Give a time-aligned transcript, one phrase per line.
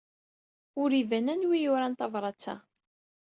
[0.81, 2.55] Ur iban anwa ay yuran tabṛat-a.